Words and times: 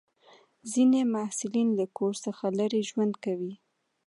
ځینې 0.71 1.01
محصلین 1.13 1.69
له 1.79 1.85
کور 1.97 2.13
څخه 2.25 2.45
لرې 2.59 2.81
ژوند 2.89 3.13
کوي. 3.25 3.53